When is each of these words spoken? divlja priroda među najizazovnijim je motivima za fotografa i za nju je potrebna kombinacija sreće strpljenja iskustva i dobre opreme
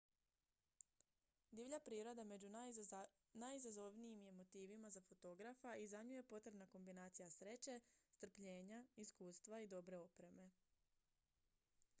divlja 1.51 1.79
priroda 1.87 2.23
među 2.23 2.49
najizazovnijim 3.33 4.21
je 4.23 4.31
motivima 4.31 4.89
za 4.89 5.01
fotografa 5.01 5.75
i 5.75 5.87
za 5.87 6.03
nju 6.03 6.15
je 6.15 6.23
potrebna 6.33 6.67
kombinacija 6.67 7.29
sreće 7.29 7.79
strpljenja 8.13 8.85
iskustva 8.95 9.59
i 9.61 9.67
dobre 9.67 9.97
opreme 9.97 10.49